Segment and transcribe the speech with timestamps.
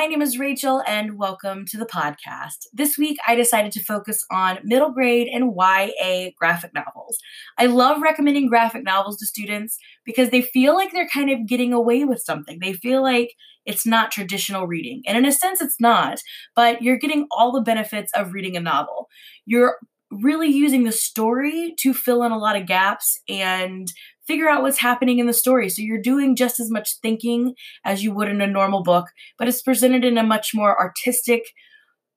[0.00, 2.64] My name is Rachel, and welcome to the podcast.
[2.72, 7.18] This week, I decided to focus on middle grade and YA graphic novels.
[7.58, 9.76] I love recommending graphic novels to students
[10.06, 12.60] because they feel like they're kind of getting away with something.
[12.60, 13.34] They feel like
[13.66, 15.02] it's not traditional reading.
[15.06, 16.20] And in a sense, it's not,
[16.56, 19.06] but you're getting all the benefits of reading a novel.
[19.44, 19.76] You're
[20.10, 23.92] really using the story to fill in a lot of gaps and
[24.30, 25.68] figure out what's happening in the story.
[25.68, 29.48] So you're doing just as much thinking as you would in a normal book, but
[29.48, 31.42] it's presented in a much more artistic,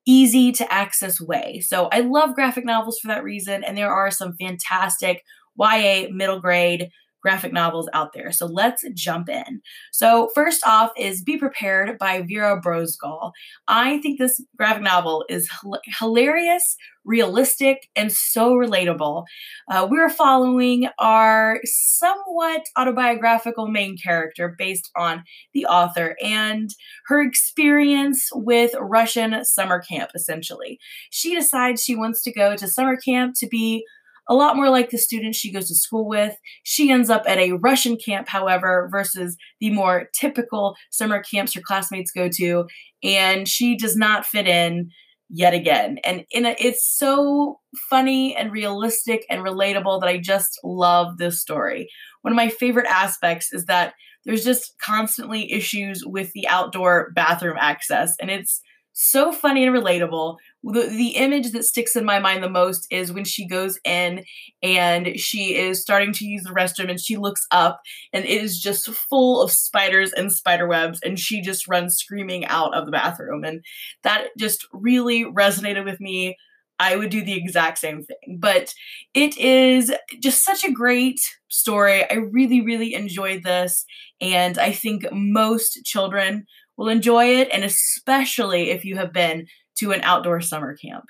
[0.05, 1.59] easy to access way.
[1.65, 5.23] So I love graphic novels for that reason, and there are some fantastic
[5.57, 6.91] YA middle grade
[7.23, 8.31] graphic novels out there.
[8.31, 9.61] So let's jump in.
[9.91, 13.31] So, first off is Be Prepared by Vera Brosgol.
[13.67, 15.49] I think this graphic novel is
[15.97, 19.25] hilarious, realistic, and so relatable.
[19.71, 26.71] Uh, we're following our somewhat autobiographical main character based on the author and
[27.07, 30.77] her experience with Russian summer camp, essentially.
[31.09, 33.85] She decides she wants to go to summer camp to be
[34.29, 36.35] a lot more like the students she goes to school with.
[36.63, 41.61] She ends up at a Russian camp, however, versus the more typical summer camps her
[41.61, 42.65] classmates go to,
[43.03, 44.89] and she does not fit in
[45.29, 45.97] yet again.
[46.03, 51.89] And a, it's so funny and realistic and relatable that I just love this story.
[52.21, 53.93] One of my favorite aspects is that
[54.25, 58.61] there's just constantly issues with the outdoor bathroom access, and it's
[58.93, 60.37] so funny and relatable.
[60.63, 64.23] The, the image that sticks in my mind the most is when she goes in
[64.61, 67.81] and she is starting to use the restroom and she looks up
[68.13, 72.45] and it is just full of spiders and spider webs and she just runs screaming
[72.45, 73.43] out of the bathroom.
[73.43, 73.63] And
[74.03, 76.37] that just really resonated with me.
[76.79, 78.39] I would do the exact same thing.
[78.39, 78.73] But
[79.13, 82.03] it is just such a great story.
[82.09, 83.85] I really, really enjoyed this.
[84.19, 86.45] And I think most children
[86.77, 89.47] will enjoy it, and especially if you have been
[89.77, 91.05] to an outdoor summer camp.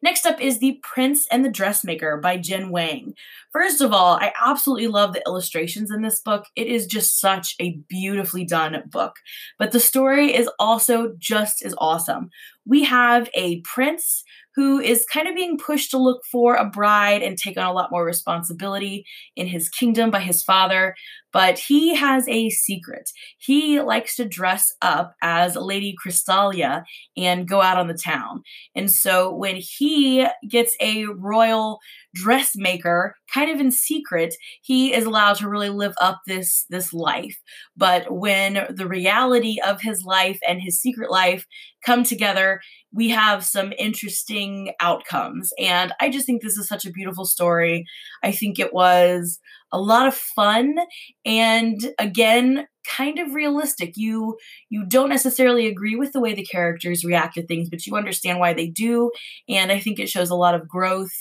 [0.00, 3.14] Next up is The Prince and the Dressmaker by Jen Wang.
[3.52, 6.44] First of all, I absolutely love the illustrations in this book.
[6.54, 9.16] It is just such a beautifully done book.
[9.58, 12.30] But the story is also just as awesome.
[12.64, 14.22] We have a prince
[14.58, 17.72] who is kind of being pushed to look for a bride and take on a
[17.72, 19.04] lot more responsibility
[19.36, 20.96] in his kingdom by his father.
[21.32, 23.08] But he has a secret.
[23.38, 26.82] He likes to dress up as Lady Crystallia
[27.16, 28.42] and go out on the town.
[28.74, 31.78] And so when he gets a royal
[32.14, 37.38] dressmaker kind of in secret he is allowed to really live up this this life
[37.76, 41.46] but when the reality of his life and his secret life
[41.84, 42.60] come together
[42.92, 47.84] we have some interesting outcomes and i just think this is such a beautiful story
[48.22, 49.38] i think it was
[49.72, 50.76] a lot of fun
[51.24, 54.36] and again kind of realistic you
[54.70, 58.38] you don't necessarily agree with the way the characters react to things but you understand
[58.38, 59.10] why they do
[59.48, 61.12] and i think it shows a lot of growth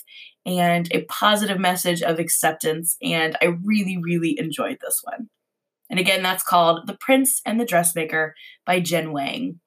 [0.47, 2.95] and a positive message of acceptance.
[3.03, 5.27] And I really, really enjoyed this one.
[5.89, 8.33] And again, that's called The Prince and the Dressmaker
[8.65, 9.59] by Jen Wang.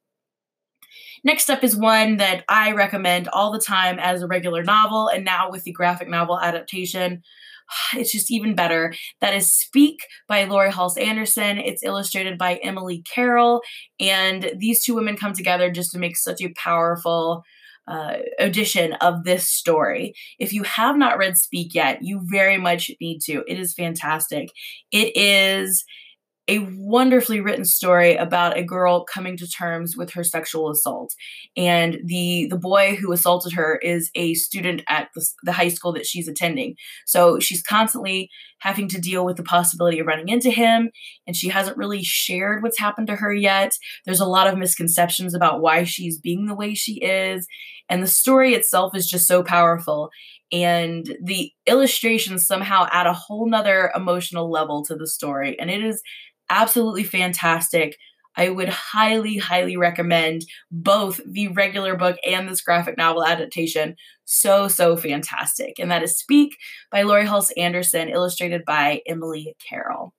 [1.25, 5.25] Next up is one that I recommend all the time as a regular novel, and
[5.25, 7.23] now with the graphic novel adaptation,
[7.95, 8.95] it's just even better.
[9.21, 11.59] That is Speak by Laurie Halse Anderson.
[11.59, 13.63] It's illustrated by Emily Carroll,
[13.99, 17.45] and these two women come together just to make such a powerful
[17.87, 20.15] uh, edition of this story.
[20.39, 23.43] If you have not read Speak yet, you very much need to.
[23.49, 24.51] It is fantastic.
[24.93, 25.85] It is
[26.51, 31.15] a wonderfully written story about a girl coming to terms with her sexual assault.
[31.57, 35.93] And the the boy who assaulted her is a student at the, the high school
[35.93, 36.75] that she's attending.
[37.07, 40.91] So she's constantly having to deal with the possibility of running into him
[41.27, 43.73] and she hasn't really shared what's happened to her yet.
[44.05, 47.47] There's a lot of misconceptions about why she's being the way she is
[47.89, 50.11] and the story itself is just so powerful.
[50.53, 55.83] And the illustrations somehow add a whole nother emotional level to the story and it
[55.83, 56.03] is
[56.51, 57.97] absolutely fantastic.
[58.37, 63.97] I would highly, highly recommend both the regular book and this graphic novel adaptation.
[64.25, 65.79] So, so fantastic.
[65.79, 66.57] And that is Speak
[66.91, 70.15] by Laurie Halse Anderson, illustrated by Emily Carroll.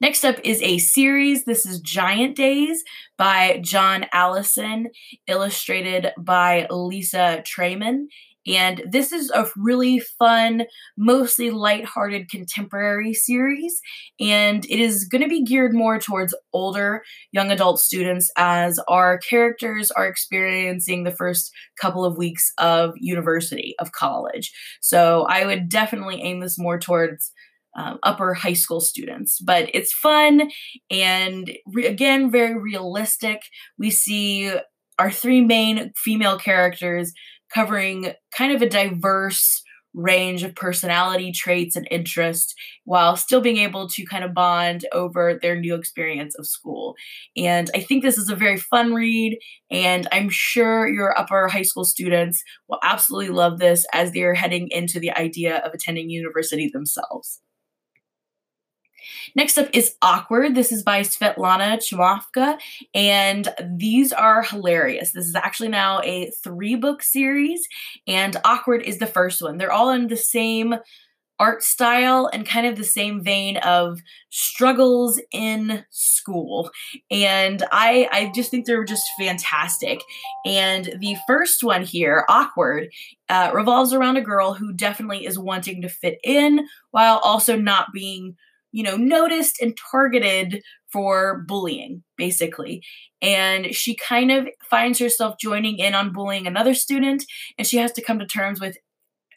[0.00, 1.44] Next up is a series.
[1.44, 2.84] This is Giant Days
[3.16, 4.90] by John Allison,
[5.26, 8.06] illustrated by Lissa Treiman.
[8.46, 10.64] And this is a really fun,
[10.96, 13.80] mostly light-hearted contemporary series.
[14.18, 19.18] And it is going to be geared more towards older young adult students as our
[19.18, 24.52] characters are experiencing the first couple of weeks of university, of college.
[24.80, 27.32] So I would definitely aim this more towards
[27.74, 29.38] um, upper high school students.
[29.40, 30.50] But it's fun
[30.90, 33.42] and re- again, very realistic.
[33.78, 34.52] We see
[34.98, 37.12] our three main female characters
[37.54, 39.62] covering kind of a diverse
[39.94, 42.54] range of personality traits and interest
[42.84, 46.94] while still being able to kind of bond over their new experience of school.
[47.36, 49.38] And I think this is a very fun read,
[49.70, 54.68] and I'm sure your upper high school students will absolutely love this as they're heading
[54.70, 57.40] into the idea of attending university themselves.
[59.34, 60.54] Next up is Awkward.
[60.54, 62.58] This is by Svetlana Chmakova,
[62.94, 65.12] and these are hilarious.
[65.12, 67.66] This is actually now a three book series,
[68.06, 69.56] and Awkward is the first one.
[69.56, 70.74] They're all in the same
[71.38, 74.00] art style and kind of the same vein of
[74.30, 76.70] struggles in school
[77.10, 80.00] and i i just think they're just fantastic
[80.46, 82.88] and the first one here awkward
[83.28, 87.92] uh, revolves around a girl who definitely is wanting to fit in while also not
[87.92, 88.36] being
[88.72, 92.82] you know, noticed and targeted for bullying, basically.
[93.20, 97.24] And she kind of finds herself joining in on bullying another student,
[97.56, 98.76] and she has to come to terms with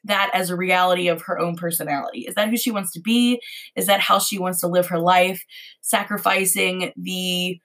[0.05, 2.25] that as a reality of her own personality.
[2.27, 3.41] Is that who she wants to be?
[3.75, 5.43] Is that how she wants to live her life?
[5.81, 7.59] Sacrificing the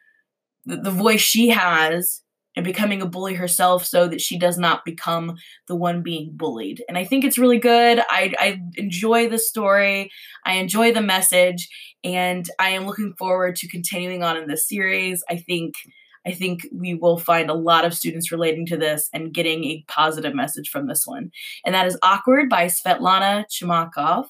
[0.66, 2.23] the voice she has
[2.60, 6.84] and becoming a bully herself so that she does not become the one being bullied.
[6.90, 8.00] And I think it's really good.
[8.10, 10.10] I, I enjoy the story,
[10.44, 11.70] I enjoy the message,
[12.04, 15.24] and I am looking forward to continuing on in this series.
[15.28, 15.74] I think.
[16.26, 19.82] I think we will find a lot of students relating to this and getting a
[19.88, 21.30] positive message from this one.
[21.64, 24.28] And that is Awkward by Svetlana Chmakova.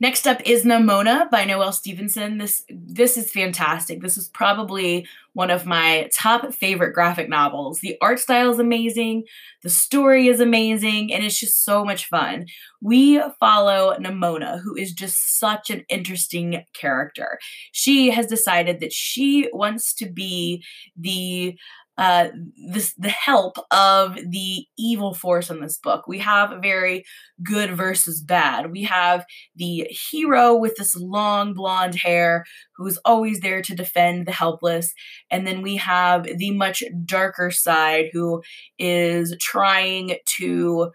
[0.00, 2.38] Next up is Nimona by Noelle Stevenson.
[2.38, 4.00] This this is fantastic.
[4.00, 7.80] This is probably one of my top favorite graphic novels.
[7.80, 9.24] The art style is amazing,
[9.62, 12.46] the story is amazing, and it's just so much fun.
[12.80, 17.38] We follow Nimona, who is just such an interesting character.
[17.72, 20.64] She has decided that she wants to be
[20.96, 21.58] the
[21.96, 22.28] uh,
[22.70, 26.06] this the help of the evil force in this book.
[26.08, 27.04] We have very
[27.42, 28.72] good versus bad.
[28.72, 29.24] We have
[29.56, 32.44] the hero with this long blonde hair
[32.76, 34.92] who's always there to defend the helpless,
[35.30, 38.42] and then we have the much darker side who
[38.78, 40.90] is trying to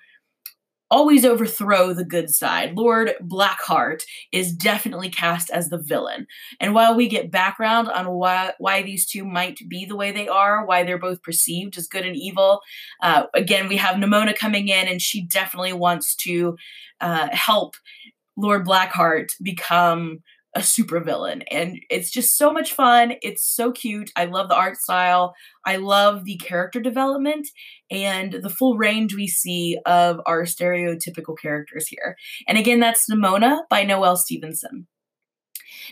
[0.91, 2.75] always overthrow the good side.
[2.75, 6.27] Lord Blackheart is definitely cast as the villain.
[6.59, 10.27] And while we get background on why, why these two might be the way they
[10.27, 12.61] are, why they're both perceived as good and evil,
[13.01, 16.57] uh, again, we have Nimona coming in, and she definitely wants to
[17.01, 17.75] uh, help
[18.35, 20.19] Lord Blackheart become
[20.55, 23.13] a supervillain and it's just so much fun.
[23.21, 24.11] It's so cute.
[24.15, 25.35] I love the art style.
[25.65, 27.47] I love the character development
[27.91, 32.15] and the full range we see of our stereotypical characters here.
[32.47, 34.87] And again that's nimona by Noelle stevenson.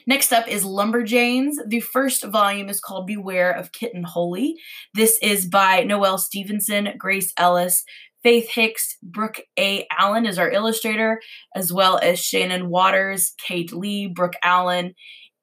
[0.05, 1.55] Next up is Lumberjanes.
[1.67, 4.55] The first volume is called Beware of Kitten Holy.
[4.93, 7.83] This is by Noelle Stevenson, Grace Ellis,
[8.27, 9.87] Faith Hicks, Brooke A.
[9.97, 11.21] Allen is our illustrator,
[11.55, 14.95] as well as Shannon Watters, Kate Lee, Brooke Allen,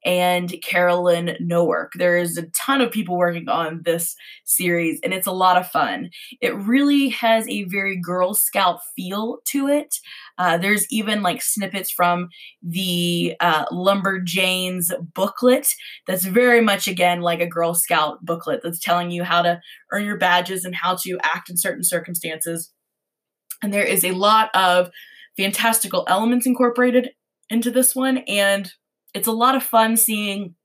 [0.05, 1.93] and Carolyn Nowak.
[1.95, 6.11] There's a ton of people working on this series, and it's a lot of fun.
[6.41, 9.95] It really has a very Girl Scout feel to it.
[10.37, 12.29] Uh, there's even like snippets from
[12.61, 15.67] the uh, Lumberjanes booklet
[16.05, 19.59] that's very much, again, like a Girl Scout booklet that's telling you how to
[19.91, 22.71] earn your badges and how to act in certain circumstances.
[23.61, 24.89] And there is a lot of
[25.37, 27.11] fantastical elements incorporated
[27.49, 28.19] into this one.
[28.19, 28.71] And
[29.13, 30.55] it's a lot of fun seeing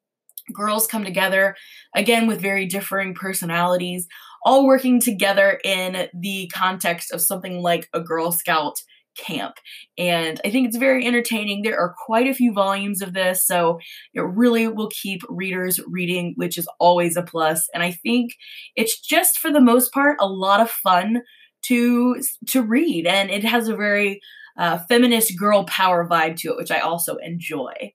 [0.53, 1.57] girls come together,
[1.95, 4.09] again, with very differing personalities,
[4.45, 8.77] all working together in the context of something like a Girl Scout
[9.17, 9.55] camp.
[9.99, 11.63] And I think it's very entertaining.
[11.63, 13.79] There are quite a few volumes of this, so
[14.15, 17.69] it really will keep readers reading, which is always a plus.
[17.75, 18.33] And I think
[18.77, 21.23] it's just for the most part a lot of fun
[21.63, 24.21] to to read and it has a very
[24.59, 27.93] uh, feminist girl power vibe to it which i also enjoy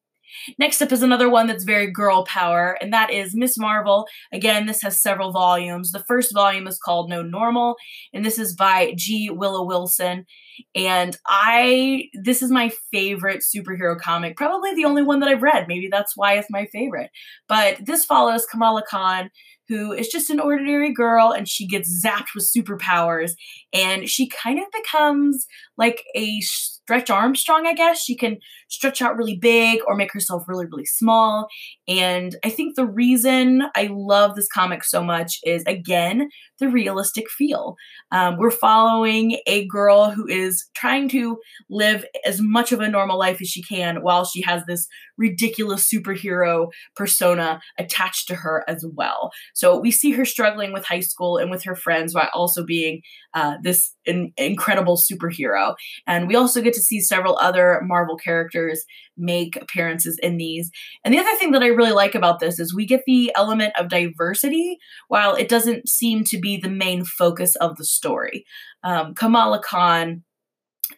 [0.58, 4.08] Next up is another one that's very girl power, and that is Miss Marvel.
[4.32, 5.92] Again, this has several volumes.
[5.92, 7.76] The first volume is called No Normal,
[8.14, 9.30] and this is by G.
[9.30, 10.26] Willow Wilson.
[10.74, 15.68] And I, this is my favorite superhero comic, probably the only one that I've read.
[15.68, 17.10] Maybe that's why it's my favorite.
[17.48, 19.30] But this follows Kamala Khan,
[19.68, 23.32] who is just an ordinary girl and she gets zapped with superpowers.
[23.74, 26.42] And she kind of becomes like a
[26.86, 28.04] Stretch Armstrong, I guess.
[28.04, 28.38] She can
[28.68, 31.48] stretch out really big or make herself really, really small.
[31.88, 37.28] And I think the reason I love this comic so much is, again, the realistic
[37.28, 37.76] feel.
[38.12, 41.40] Um, we're following a girl who is trying to
[41.72, 44.88] live as much of a normal life as she can while she has this
[45.18, 49.32] ridiculous superhero persona attached to her as well.
[49.56, 53.02] So we see her struggling with high school and with her friends while also being
[53.34, 55.76] uh, this in- incredible superhero.
[56.06, 58.86] And we also get to see several other Marvel characters
[59.18, 60.72] make appearances in these.
[61.04, 63.74] And the other thing that I really like about this is we get the element
[63.80, 64.78] of diversity
[65.08, 68.46] while it doesn't seem to be the main focus of the story.
[68.84, 70.24] Um, Kamala Khan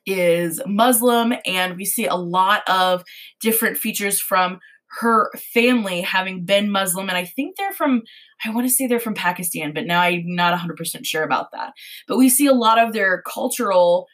[0.06, 3.04] is Muslim, and we see a lot of
[3.40, 4.60] different features from
[5.00, 8.04] her family having been Muslim, and I think they're from,
[8.44, 11.74] I want to say they're from Pakistan, but now I'm not 100% sure about that.
[12.08, 14.08] But we see a lot of their cultural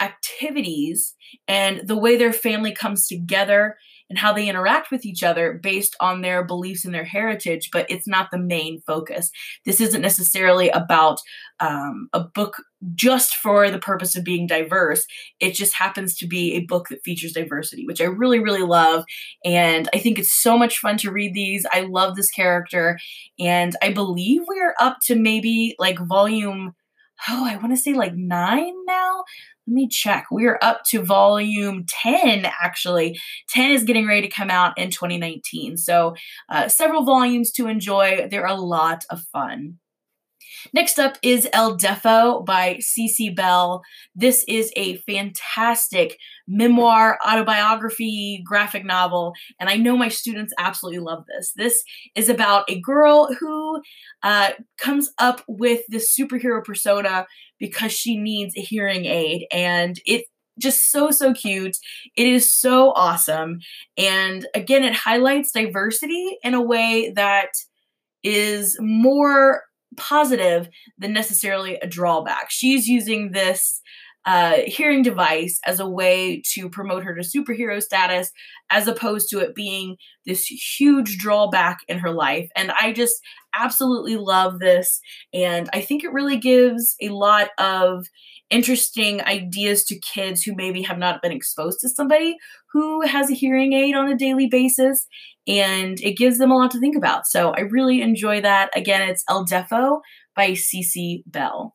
[0.00, 1.14] activities
[1.46, 3.76] and the way their family comes together
[4.10, 7.86] and how they interact with each other based on their beliefs and their heritage, but
[7.90, 9.30] it's not the main focus.
[9.64, 11.18] This isn't necessarily about
[11.60, 12.62] um, a book
[12.94, 15.04] just for the purpose of being diverse.
[15.40, 19.04] It just happens to be a book that features diversity, which I really, really love.
[19.44, 21.66] And I think it's so much fun to read these.
[21.72, 22.98] I love this character.
[23.38, 26.74] And I believe we're up to maybe like volume
[27.28, 29.24] oh, I want to say like nine now.
[29.66, 30.26] Let me check.
[30.30, 33.18] We're up to volume 10, actually.
[33.50, 35.76] 10 is getting ready to come out in 2019.
[35.76, 36.14] So,
[36.48, 38.28] uh, several volumes to enjoy.
[38.30, 39.78] They're a lot of fun.
[40.72, 43.82] Next up is El Deafo by Cece Bell.
[44.14, 51.24] This is a fantastic memoir, autobiography, graphic novel, and I know my students absolutely love
[51.26, 51.52] this.
[51.56, 51.82] This
[52.14, 53.82] is about a girl who
[54.22, 57.26] uh, comes up with this superhero persona
[57.58, 60.24] because she needs a hearing aid, and it
[60.58, 61.76] just so so cute
[62.16, 63.60] it is so awesome
[63.96, 67.50] and again it highlights diversity in a way that
[68.24, 69.62] is more
[69.96, 70.68] positive
[70.98, 72.50] than necessarily a drawback.
[72.50, 73.80] She's using this
[74.28, 78.30] uh, hearing device as a way to promote her to superhero status,
[78.68, 82.46] as opposed to it being this huge drawback in her life.
[82.54, 83.14] And I just
[83.58, 85.00] absolutely love this.
[85.32, 88.04] And I think it really gives a lot of
[88.50, 92.36] interesting ideas to kids who maybe have not been exposed to somebody
[92.74, 95.06] who has a hearing aid on a daily basis
[95.46, 97.26] and it gives them a lot to think about.
[97.26, 98.68] So I really enjoy that.
[98.76, 100.00] Again, it's El Deafo
[100.36, 101.74] by Cece Bell.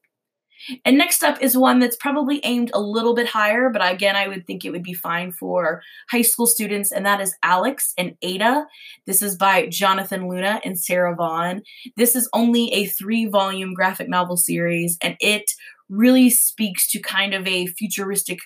[0.85, 4.27] And next up is one that's probably aimed a little bit higher, but again, I
[4.27, 8.15] would think it would be fine for high school students, and that is Alex and
[8.21, 8.65] Ada.
[9.05, 11.61] This is by Jonathan Luna and Sarah Vaughn.
[11.97, 15.51] This is only a three volume graphic novel series, and it
[15.89, 18.39] really speaks to kind of a futuristic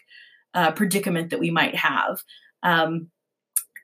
[0.53, 2.19] uh, predicament that we might have.
[2.63, 3.09] Um,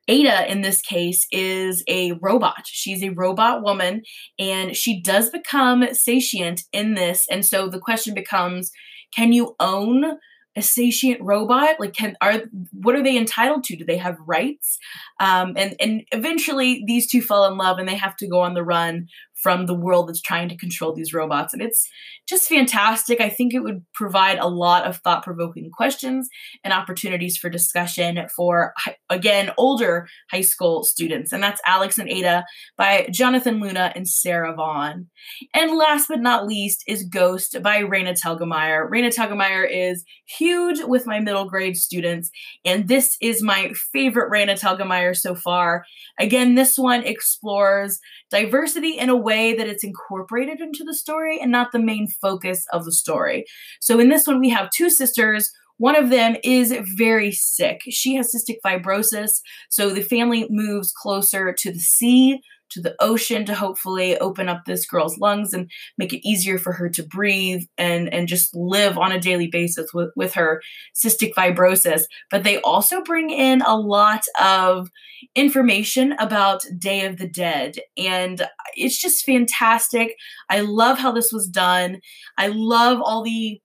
[0.07, 2.65] Ada, in this case, is a robot.
[2.65, 4.03] She's a robot woman
[4.37, 7.25] and she does become sentient in this.
[7.31, 8.71] And so the question becomes
[9.15, 10.17] can you own
[10.55, 14.77] a sentient robot like can are what are they entitled to do they have rights
[15.19, 18.53] um, and and eventually these two fall in love and they have to go on
[18.53, 19.07] the run
[19.43, 21.87] from the world that's trying to control these robots and it's
[22.27, 26.27] just fantastic i think it would provide a lot of thought-provoking questions
[26.63, 28.73] and opportunities for discussion for
[29.09, 32.43] again older high school students and that's alex and ada
[32.77, 35.07] by jonathan luna and sarah vaughn
[35.53, 41.05] and last but not least is ghost by raina telgemeier raina telgemeier is huge with
[41.05, 42.31] my middle grade students.
[42.65, 45.85] And this is my favorite Raina Telgemeier so far.
[46.19, 47.99] Again, this one explores
[48.31, 52.65] diversity in a way that it's incorporated into the story and not the main focus
[52.71, 53.45] of the story.
[53.81, 55.51] So in this one, we have two sisters.
[55.77, 57.81] One of them is very sick.
[57.89, 59.31] She has cystic fibrosis.
[59.69, 62.39] So the family moves closer to the sea
[62.73, 66.73] to the ocean to hopefully open up this girl's lungs and make it easier for
[66.73, 70.61] her to breathe and and just live on a daily basis with, with her
[70.95, 72.03] cystic fibrosis.
[72.29, 74.89] But they also bring in a lot of
[75.35, 80.15] information about day of the dead and it's just fantastic.
[80.49, 81.99] I love how this was done.
[82.37, 83.61] I love all the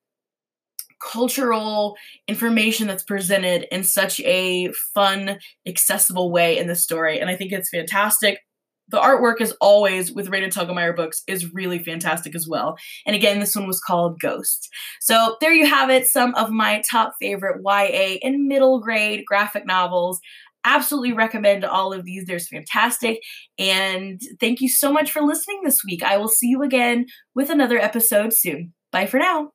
[1.00, 1.96] cultural
[2.26, 7.20] information that's presented in such a fun, accessible way in the story.
[7.20, 8.40] And I think it's fantastic
[8.88, 12.76] the artwork, as always, with Raina Telgemeier books is really fantastic as well.
[13.07, 14.68] And again, this one was called Ghosts.
[15.00, 19.66] So there you have it, some of my top favorite YA and middle grade graphic
[19.66, 20.21] novels.
[20.64, 22.26] Absolutely recommend all of these.
[22.26, 23.21] They're fantastic.
[23.59, 26.02] And thank you so much for listening this week.
[26.02, 28.75] I will see you again with another episode soon.
[28.90, 29.52] Bye for now.